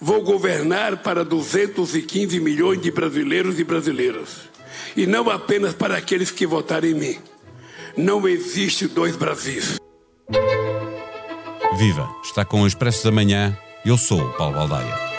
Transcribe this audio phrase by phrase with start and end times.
[0.00, 4.48] Vou governar para 215 milhões de brasileiros e brasileiras.
[4.96, 7.18] E não apenas para aqueles que votaram em mim.
[7.96, 9.78] Não existe dois Brasis.
[11.78, 12.08] Viva!
[12.22, 13.56] Está com o Expresso da Manhã.
[13.84, 15.15] Eu sou o Paulo Baldaia.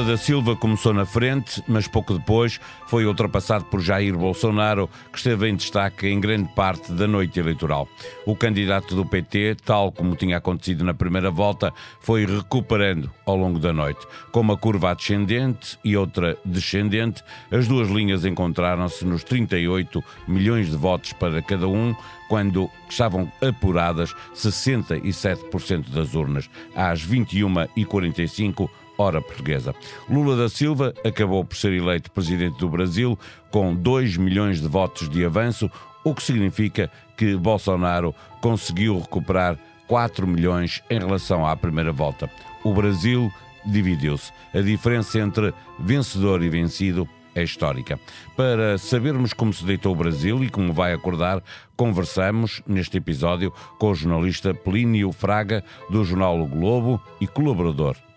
[0.00, 5.18] Lula da Silva começou na frente, mas pouco depois foi ultrapassado por Jair Bolsonaro, que
[5.18, 7.86] esteve em destaque em grande parte da noite eleitoral.
[8.24, 13.58] O candidato do PT, tal como tinha acontecido na primeira volta, foi recuperando ao longo
[13.58, 14.06] da noite.
[14.32, 20.76] Com uma curva ascendente e outra descendente, as duas linhas encontraram-se nos 38 milhões de
[20.78, 21.94] votos para cada um,
[22.26, 26.48] quando estavam apuradas 67% das urnas.
[26.74, 29.74] Às 21h45, hora portuguesa.
[30.08, 33.18] Lula da Silva acabou por ser eleito presidente do Brasil
[33.50, 35.70] com 2 milhões de votos de avanço,
[36.04, 42.30] o que significa que Bolsonaro conseguiu recuperar 4 milhões em relação à primeira volta.
[42.62, 43.32] O Brasil
[43.64, 44.32] dividiu-se.
[44.54, 47.98] A diferença entre vencedor e vencido é histórica.
[48.36, 51.42] Para sabermos como se deitou o Brasil e como vai acordar,
[51.76, 57.96] conversamos neste episódio com o jornalista Plínio Fraga, do jornal o Globo e colaborador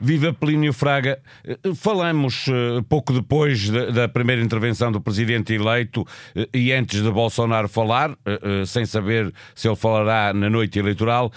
[0.00, 1.20] Viva Plínio Fraga.
[1.74, 7.68] Falamos uh, pouco depois da, primeira intervenção do presidente eleito uh, e antes de Bolsonaro
[7.68, 8.16] falar,
[8.66, 11.32] sem saber se ele falará na noite eleitoral.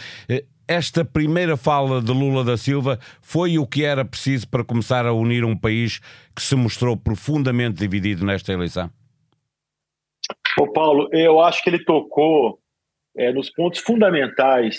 [0.68, 5.12] Esta primeira fala de Lula da Silva foi o que era preciso para começar a
[5.12, 6.00] unir um país
[6.36, 8.88] que se mostrou profundamente dividido nesta eleição?
[10.60, 12.60] Ô Paulo, eu acho que ele tocou
[13.18, 14.78] é, nos pontos fundamentais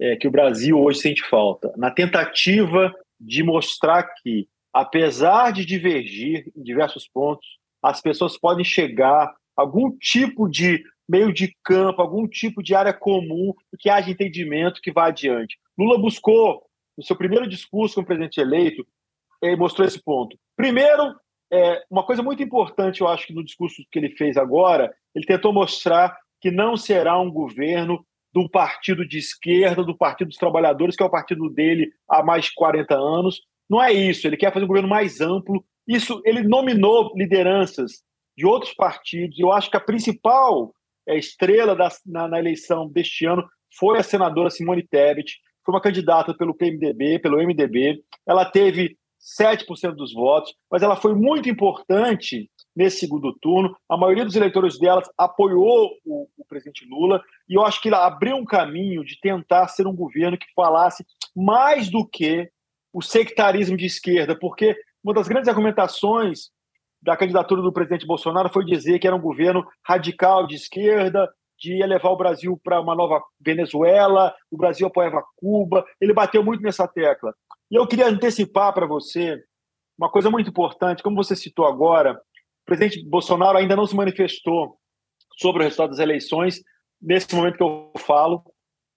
[0.00, 6.50] é, que o Brasil hoje sente falta, na tentativa de mostrar que, apesar de divergir
[6.56, 7.46] em diversos pontos,
[7.82, 12.94] as pessoas podem chegar a algum tipo de meio de campo, algum tipo de área
[12.94, 15.58] comum, que haja entendimento que vá adiante.
[15.76, 16.62] Lula buscou,
[16.96, 18.86] no seu primeiro discurso como presidente eleito,
[19.42, 20.38] ele mostrou esse ponto.
[20.56, 21.14] Primeiro,
[21.52, 25.26] é, uma coisa muito importante, eu acho que no discurso que ele fez agora, ele
[25.26, 30.96] tentou mostrar que não será um governo do partido de esquerda, do Partido dos Trabalhadores,
[30.96, 33.40] que é o partido dele há mais de 40 anos.
[33.68, 35.64] Não é isso, ele quer fazer um governo mais amplo.
[35.86, 38.02] Isso, ele nominou lideranças
[38.36, 39.38] de outros partidos.
[39.38, 40.72] Eu acho que a principal
[41.08, 43.46] é, estrela da, na, na, eleição deste ano
[43.76, 48.02] foi a senadora Simone Tebet, foi uma candidata pelo PMDB, pelo MDB.
[48.26, 48.96] Ela teve
[49.40, 53.76] 7% dos votos, mas ela foi muito importante nesse segundo turno.
[53.88, 58.06] A maioria dos eleitores delas apoiou o, o, presidente Lula e eu acho que ela
[58.06, 61.04] abriu um caminho de tentar ser um governo que falasse
[61.34, 62.50] mais do que
[62.92, 66.50] o sectarismo de esquerda, porque uma das grandes argumentações
[67.02, 71.28] da candidatura do presidente Bolsonaro foi dizer que era um governo radical de esquerda,
[71.58, 75.84] de levar o Brasil para uma nova Venezuela, o Brasil apoiava Cuba.
[76.00, 77.34] Ele bateu muito nessa tecla.
[77.70, 79.42] E eu queria antecipar para você
[79.98, 82.18] uma coisa muito importante, como você citou agora,
[82.70, 84.76] presidente Bolsonaro ainda não se manifestou
[85.36, 86.60] sobre o resultado das eleições.
[87.02, 88.44] Nesse momento que eu falo,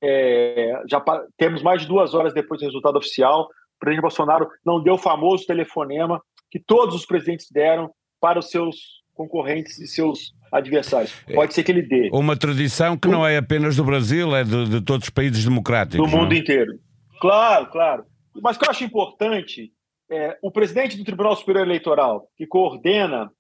[0.04, 1.04] é, já
[1.38, 3.44] temos mais de duas horas depois do resultado oficial.
[3.76, 7.90] O presidente Bolsonaro não deu o famoso telefonema que todos os presidentes deram
[8.22, 8.76] para os seus
[9.16, 11.14] concorrentes e seus adversários.
[11.34, 12.10] Pode ser que ele dê.
[12.14, 15.98] Uma tradição que não é apenas do Brasil, é de, de todos os países democráticos.
[15.98, 16.38] Do mundo não?
[16.38, 16.74] inteiro.
[17.20, 18.06] Claro, claro.
[18.42, 19.72] Mas o que eu acho importante
[20.12, 23.32] é o presidente do Tribunal Superior Eleitoral, que coordena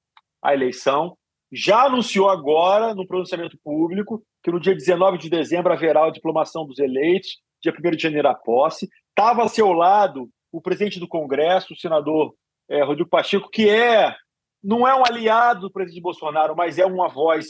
[0.44, 1.18] a eleição,
[1.52, 6.66] já anunciou agora, no pronunciamento público, que no dia 19 de dezembro haverá a diplomação
[6.66, 8.90] dos eleitos, dia 1 de janeiro a posse.
[9.10, 12.34] Estava a seu lado o presidente do Congresso, o senador
[12.70, 14.16] é, Rodrigo Pacheco, que é
[14.64, 17.48] não é um aliado do presidente Bolsonaro, mas é uma voz,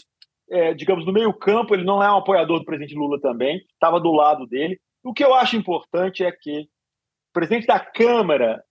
[0.49, 1.73] é, digamos, no meio-campo.
[1.73, 4.79] Ele não é um apoiador do presidente Lula também, estava do lado dele.
[5.03, 8.63] O que eu acho importante é que o presidente da Câmara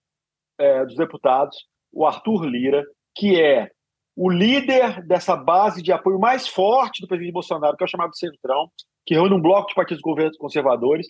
[0.59, 1.57] é, dos Deputados,
[1.91, 2.83] o Arthur Lira,
[3.15, 3.71] que é
[4.15, 8.15] o líder dessa base de apoio mais forte do presidente Bolsonaro, que é o chamado
[8.15, 8.69] Centrão,
[9.05, 10.01] que reúne um bloco de partidos
[10.37, 11.07] conservadores,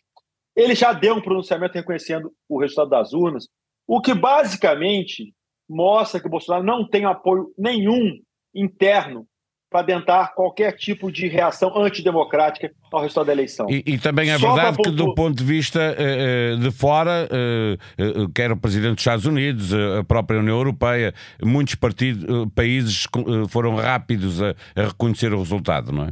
[0.56, 3.48] ele já deu um pronunciamento reconhecendo o resultado das urnas,
[3.88, 5.34] o que basicamente
[5.70, 8.20] mostra que o Bolsonaro não tem apoio nenhum
[8.54, 9.28] interno
[9.74, 13.66] para tentar qualquer tipo de reação antidemocrática ao resultado da eleição.
[13.68, 18.22] E, e também é Só verdade que, do ponto de vista uh, de fora, uh,
[18.22, 21.12] uh, quer o Presidente dos Estados Unidos, a própria União Europeia,
[21.44, 22.24] muitos partidos,
[22.54, 23.08] países
[23.50, 26.10] foram rápidos a, a reconhecer o resultado, não é?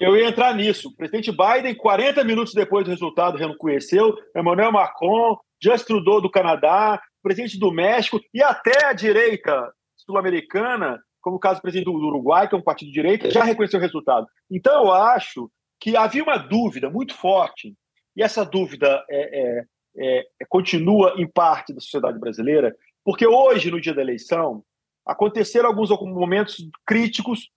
[0.00, 0.88] Eu ia entrar nisso.
[0.88, 4.14] O presidente Biden, 40 minutos depois do resultado, reconheceu.
[4.36, 11.36] Emmanuel Macron, Justin Trudeau do Canadá, presidente do México e até a direita sul-americana como
[11.36, 13.82] o caso do presidente do Uruguai, que é um partido de direita, já reconheceu o
[13.82, 14.26] resultado.
[14.50, 17.74] Então, eu acho que havia uma dúvida muito forte,
[18.14, 19.64] e essa dúvida é, é,
[19.96, 22.74] é, continua em parte da sociedade brasileira,
[23.04, 24.62] porque hoje, no dia da eleição,
[25.06, 27.50] aconteceram alguns momentos críticos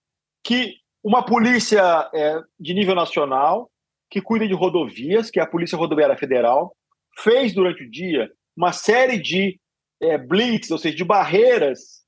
[0.44, 3.70] que uma polícia é, de nível nacional,
[4.10, 6.76] que cuida de rodovias, que é a Polícia Rodoviária Federal,
[7.18, 9.60] fez durante o dia uma série de
[10.02, 12.05] é, blitz, ou seja, de barreiras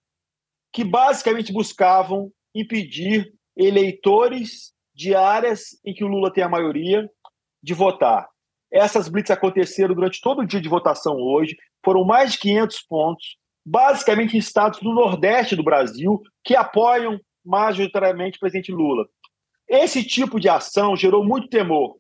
[0.77, 7.09] que basicamente buscavam impedir eleitores de áreas em que o Lula tem a maioria
[7.63, 8.29] de votar.
[8.71, 13.37] Essas blitz aconteceram durante todo o dia de votação hoje, foram mais de 500 pontos,
[13.65, 19.07] basicamente em estados do Nordeste do Brasil, que apoiam majoritariamente o presidente Lula.
[19.67, 21.97] Esse tipo de ação gerou muito temor,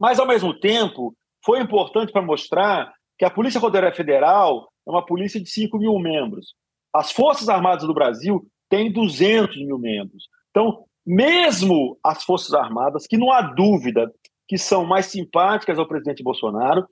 [0.00, 1.14] mas, ao mesmo tempo,
[1.44, 5.98] foi importante para mostrar que a Polícia Rodoviária Federal é uma polícia de 5 mil
[5.98, 6.54] membros.
[6.92, 10.28] As Forças Armadas do Brasil têm 200 mil membros.
[10.50, 14.12] Então, mesmo as Forças Armadas, que não há dúvida
[14.46, 16.86] que são mais simpáticas ao presidente Bolsonaro,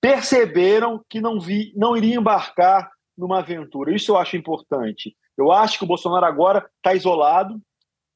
[0.00, 3.94] perceberam que não, vi, não iria embarcar numa aventura.
[3.94, 5.16] Isso eu acho importante.
[5.36, 7.60] Eu acho que o Bolsonaro agora está isolado.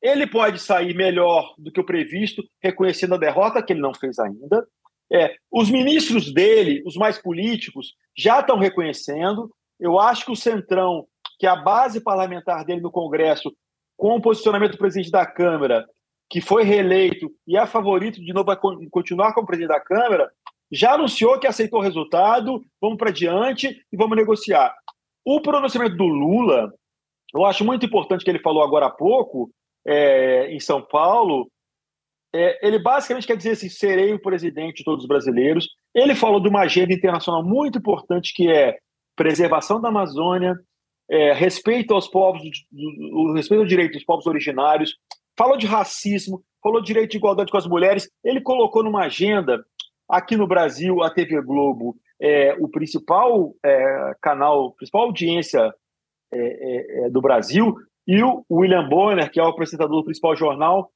[0.01, 4.19] Ele pode sair melhor do que o previsto, reconhecendo a derrota, que ele não fez
[4.19, 4.67] ainda.
[5.11, 9.51] É, os ministros dele, os mais políticos, já estão reconhecendo.
[9.79, 11.07] Eu acho que o Centrão,
[11.39, 13.53] que é a base parlamentar dele no Congresso,
[13.97, 15.87] com o posicionamento do presidente da Câmara,
[16.31, 18.57] que foi reeleito e é favorito de novo a
[18.91, 20.31] continuar como presidente da Câmara,
[20.71, 24.75] já anunciou que aceitou o resultado, vamos para diante e vamos negociar.
[25.25, 26.73] O pronunciamento do Lula,
[27.35, 29.51] eu acho muito importante que ele falou agora há pouco,
[29.87, 31.51] é, em São Paulo,
[32.35, 35.67] é, ele basicamente quer dizer assim: serei o presidente de todos os brasileiros.
[35.95, 38.77] Ele falou de uma agenda internacional muito importante que é
[39.19, 40.57] preservação da Amazônia,
[41.11, 42.41] é, respeito aos povos,
[43.13, 44.95] o respeito ao direito dos povos originários,
[45.37, 48.09] falou de racismo, falou de direito de igualdade com as mulheres.
[48.25, 49.65] Ele colocou numa agenda
[50.09, 55.75] aqui no Brasil a TV Globo, é, o principal é, canal, principal audiência
[56.33, 57.75] é, é, é, do Brasil,
[58.07, 60.91] e o William Bonner, que é o apresentador do principal jornal,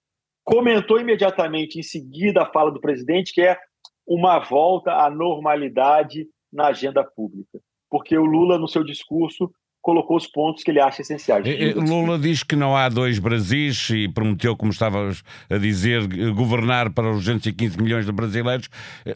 [0.44, 3.58] comentou imediatamente em seguida a fala do presidente que é
[4.06, 7.60] uma volta à normalidade na agenda pública
[7.92, 9.52] porque o Lula, no seu discurso,
[9.82, 11.44] colocou os pontos que ele acha essenciais.
[11.76, 17.10] Lula diz que não há dois Brasis e prometeu, como estavas a dizer, governar para
[17.10, 18.70] os 215 milhões de brasileiros,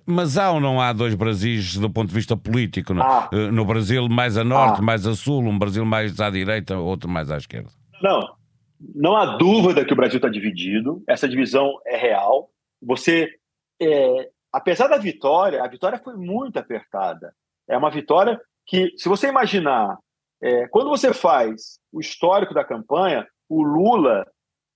[0.05, 2.93] mas há ou não há dois Brasis do ponto de vista político?
[2.93, 3.31] No, ah.
[3.51, 4.83] No Brasil mais a norte, ah.
[4.83, 7.71] mais a sul, um Brasil mais à direita, outro mais à esquerda?
[8.03, 8.21] Não,
[8.95, 12.51] não há dúvida que o Brasil está dividido, essa divisão é real.
[12.83, 13.31] Você,
[13.81, 17.33] é, apesar da vitória, a vitória foi muito apertada.
[17.67, 19.97] É uma vitória que, se você imaginar,
[20.43, 24.27] é, quando você faz o histórico da campanha, o Lula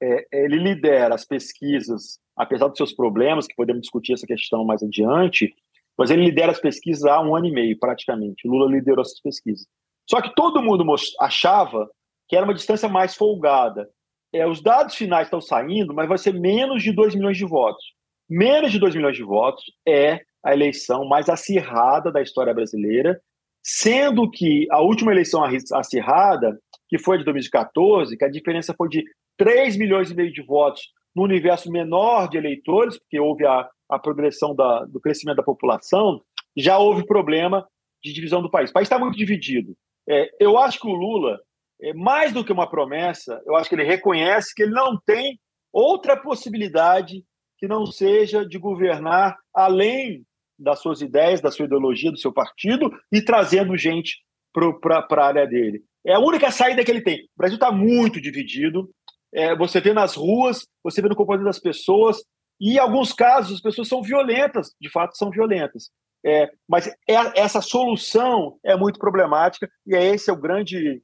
[0.03, 4.83] é, ele lidera as pesquisas, apesar dos seus problemas, que podemos discutir essa questão mais
[4.83, 5.55] adiante,
[5.99, 8.49] mas ele lidera as pesquisas há um ano e meio, praticamente.
[8.49, 9.67] O Lula liderou essas pesquisas.
[10.09, 10.85] Só que todo mundo
[11.21, 11.89] achava
[12.27, 13.89] que era uma distância mais folgada.
[14.33, 17.85] É, os dados finais estão saindo, mas vai ser menos de 2 milhões de votos.
[18.29, 23.21] Menos de 2 milhões de votos é a eleição mais acirrada da história brasileira
[23.63, 25.43] Sendo que a última eleição
[25.75, 29.05] acirrada, que foi de 2014, que a diferença foi de
[29.37, 30.83] 3 milhões e meio de votos
[31.15, 36.21] no universo menor de eleitores, porque houve a, a progressão da, do crescimento da população,
[36.57, 37.67] já houve problema
[38.03, 38.71] de divisão do país.
[38.71, 39.77] O país está muito dividido.
[40.09, 41.39] É, eu acho que o Lula,
[41.81, 45.39] é, mais do que uma promessa, eu acho que ele reconhece que ele não tem
[45.73, 47.25] outra possibilidade
[47.59, 50.25] que não seja de governar além
[50.61, 54.19] das suas ideias, da sua ideologia, do seu partido e trazendo gente
[54.53, 55.83] para a área dele.
[56.07, 57.25] É a única saída que ele tem.
[57.25, 58.91] O Brasil está muito dividido.
[59.33, 62.19] É, você vê nas ruas, você vê no comportamento das pessoas,
[62.61, 65.91] e em alguns casos as pessoas são violentas, de fato são violentas.
[66.25, 66.95] É, mas é,
[67.35, 71.03] essa solução é muito problemática, e é esse é o grande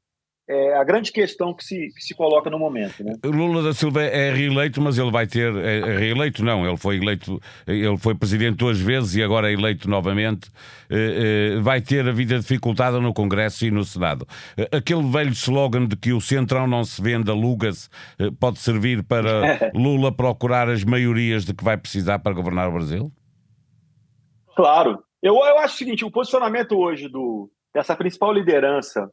[0.49, 3.03] é a grande questão que se, que se coloca no momento.
[3.03, 3.15] Né?
[3.25, 5.55] Lula da Silva é reeleito, mas ele vai ter.
[5.57, 9.55] É, é reeleito, não, ele foi eleito, ele foi presidente duas vezes e agora é
[9.55, 10.51] eleito novamente.
[10.89, 14.27] É, é, vai ter a vida dificultada no Congresso e no Senado.
[14.71, 17.89] Aquele velho slogan de que o Centrão não se vende, aluga-se,
[18.39, 23.13] pode servir para Lula procurar as maiorias de que vai precisar para governar o Brasil?
[24.55, 25.03] Claro.
[25.21, 29.11] Eu, eu acho o seguinte: o posicionamento hoje do, dessa principal liderança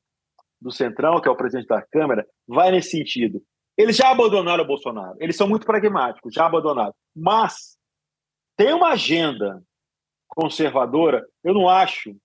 [0.64, 3.42] do Centrão, que é o presidente da Câmara, vai nesse sentido.
[3.78, 5.16] Eles já abandonaram o Bolsonaro.
[5.20, 6.94] Eles são muito pragmáticos, já abandonaram.
[7.16, 7.78] Mas
[8.56, 9.62] tem uma agenda
[10.28, 11.26] conservadora.
[11.44, 12.16] Eu não acho.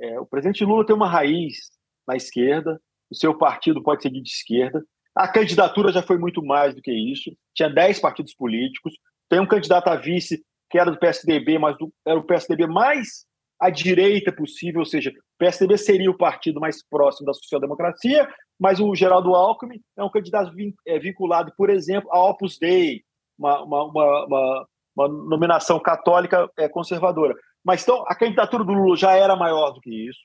[0.00, 1.70] É, o presidente Lula tem uma raiz
[2.06, 2.80] na esquerda.
[3.10, 4.84] O seu partido pode seguir de esquerda.
[5.14, 7.30] A candidatura já foi muito mais do que isso.
[7.54, 8.94] Tinha 10 partidos políticos.
[9.28, 13.24] Tem um candidato a vice que era do PSDB, mas do, era o PSDB mais
[13.64, 18.28] à direita possível, ou seja, o PSDB seria o partido mais próximo da social-democracia,
[18.60, 20.52] mas o Geraldo Alckmin é um candidato
[20.86, 23.02] é, vinculado, por exemplo, à Opus Dei,
[23.38, 27.34] uma, uma, uma, uma nominação católica é, conservadora.
[27.64, 30.20] Mas então a candidatura do Lula já era maior do que isso,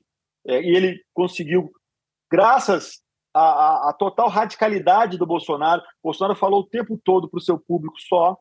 [0.46, 1.72] é, e ele conseguiu,
[2.30, 3.00] graças
[3.34, 7.96] à, à, total radicalidade do Bolsonaro, Bolsonaro falou o tempo todo para o seu público
[8.02, 8.38] só,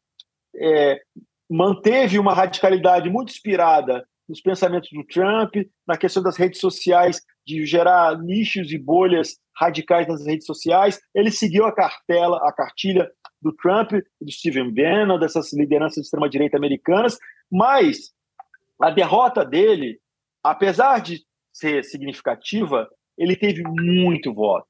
[0.56, 1.00] é,
[1.48, 5.54] manteve uma radicalidade muito inspirada nos pensamentos do Trump,
[5.86, 11.00] na questão das redes sociais, de gerar nichos e bolhas radicais nas redes sociais.
[11.14, 16.56] Ele seguiu a cartela, a cartilha do Trump, do Stephen Bannon, dessas lideranças de extrema-direita
[16.56, 17.18] americanas,
[17.50, 18.12] mas
[18.80, 19.98] a derrota dele,
[20.42, 24.66] apesar de ser significativa, ele teve muito voto.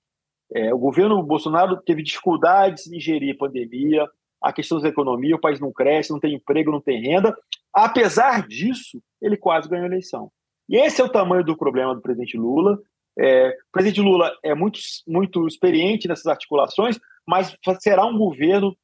[0.54, 4.06] É, o governo Bolsonaro teve dificuldades em gerir a pandemia,
[4.42, 7.36] a questão da economia, o país não cresce, não tem emprego, não tem renda.
[7.72, 10.30] Apesar disso, ele quase ganhou a eleição.
[10.68, 12.78] E esse é o tamanho do problema do presidente Lula.
[13.18, 18.76] É, o presidente Lula é muito, muito experiente nessas articulações, mas será um governo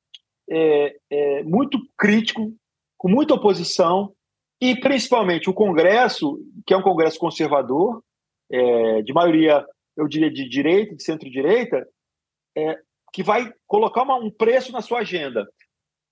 [0.50, 2.52] é, é, muito crítico,
[2.98, 4.12] com muita oposição,
[4.60, 8.02] e principalmente o Congresso, que é um Congresso conservador,
[8.50, 9.64] é, de maioria,
[9.96, 11.86] eu diria, de direita, de centro-direita,
[12.56, 12.78] é,
[13.12, 15.46] que vai colocar uma, um preço na sua agenda.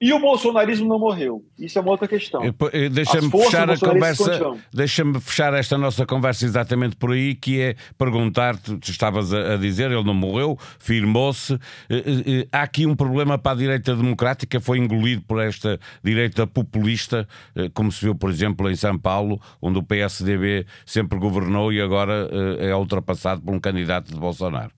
[0.03, 1.45] E o bolsonarismo não morreu.
[1.57, 2.43] Isso é uma outra questão.
[2.91, 4.41] Deixa-me fechar a conversa.
[4.75, 9.57] Deixa-me fechar esta nossa conversa exatamente por aí, que é perguntar, tu, estavas a, a,
[9.57, 11.55] dizer, ele não morreu, firmou-se.
[11.55, 11.59] Eh,
[11.99, 16.49] eh, eh, há aqui um problema para a direita democrática, foi engolido por esta direita
[16.49, 17.29] populista,
[17.73, 22.29] como se viu, por exemplo, em São Paulo, onde o PSDB sempre governou e agora
[22.59, 24.73] é ultrapassado por um candidato de Bolsonaro.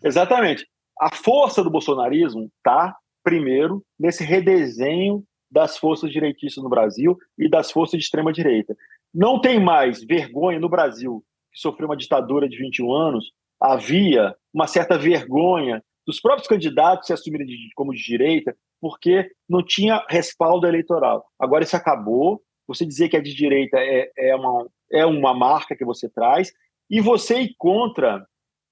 [0.00, 0.64] Exatamente.
[1.00, 7.70] A força do bolsonarismo está, primeiro, nesse redesenho das forças direitistas no Brasil e das
[7.70, 8.76] forças de extrema-direita.
[9.12, 14.66] Não tem mais vergonha no Brasil, que sofreu uma ditadura de 21 anos, havia uma
[14.66, 21.24] certa vergonha dos próprios candidatos se assumirem como de direita, porque não tinha respaldo eleitoral.
[21.38, 22.42] Agora isso acabou.
[22.66, 26.52] Você dizer que é de direita é, é, uma, é uma marca que você traz,
[26.90, 28.26] e você encontra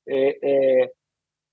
[0.08, 0.90] é, é,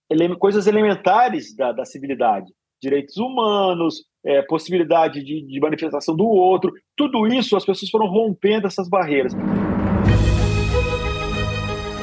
[0.10, 6.71] ele, coisas elementares da, da civilidade, direitos humanos, é, possibilidade de, de manifestação do outro,
[6.95, 9.33] tudo isso as pessoas foram rompendo essas barreiras.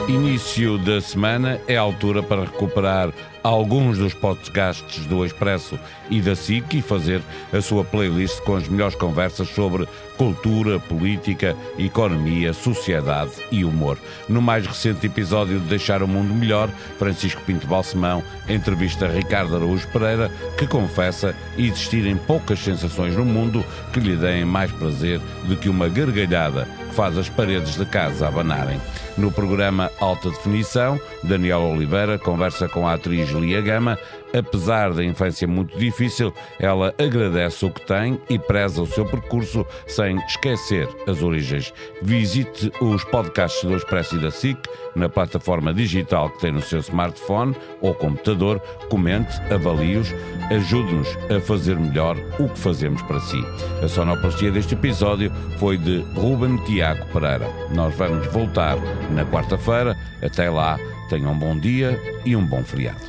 [0.08, 5.76] Início da semana é a altura para recuperar alguns dos podcasts do Expresso
[6.08, 7.20] e da SIC e fazer
[7.52, 13.98] a sua playlist com as melhores conversas sobre cultura, política, economia, sociedade e humor.
[14.28, 19.88] No mais recente episódio de Deixar o Mundo Melhor, Francisco Pinto Balsemão entrevista Ricardo Araújo
[19.88, 25.68] Pereira, que confessa existirem poucas sensações no mundo que lhe deem mais prazer do que
[25.68, 28.80] uma gargalhada que faz as paredes de casa abanarem.
[29.16, 33.99] No programa Alta Definição, Daniel Oliveira conversa com a atriz Lia Gama
[34.37, 39.64] Apesar da infância muito difícil, ela agradece o que tem e preza o seu percurso
[39.87, 41.73] sem esquecer as origens.
[42.02, 44.58] Visite os podcasts do Expresso e da SIC
[44.94, 50.12] na plataforma digital que tem no seu smartphone ou computador, comente, avalie-os,
[50.50, 53.42] ajude-nos a fazer melhor o que fazemos para si.
[53.82, 57.49] A sonoplastia deste episódio foi de Ruben Tiago Pereira.
[57.75, 58.76] Nós vamos voltar
[59.10, 59.96] na quarta-feira.
[60.22, 63.00] Até lá, tenham um bom dia e um bom feriado.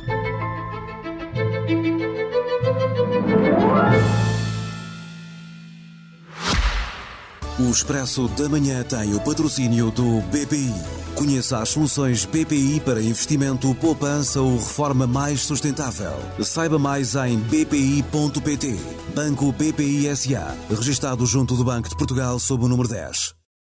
[7.58, 10.72] O Expresso da Manhã tem o patrocínio do BPI.
[11.16, 16.12] Conheça as soluções BPI para investimento, poupança ou reforma mais sustentável.
[16.40, 18.76] Saiba mais em bpi.pt.
[19.12, 20.56] Banco BPI SA.
[20.70, 23.37] Registado junto do Banco de Portugal sob o número 10.